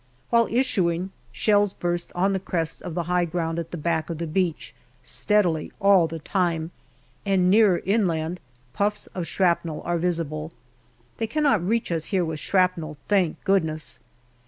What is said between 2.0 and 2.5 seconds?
on the